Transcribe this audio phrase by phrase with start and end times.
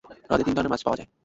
[0.27, 1.09] হ্রদে তিন ধরনের মাছ পাওয়া যায়।